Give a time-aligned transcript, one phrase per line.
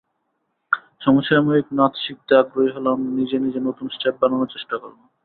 [1.01, 5.05] সমসাময়িক নাচ শিখতে আগ্রহী হলাম, নিজে নিজে নতুন স্টেপ বানানোর চেষ্টা করলাম।